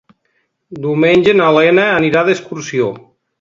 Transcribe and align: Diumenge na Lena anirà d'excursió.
Diumenge 0.85 1.35
na 1.41 1.51
Lena 1.59 1.85
anirà 1.99 2.25
d'excursió. 2.31 2.89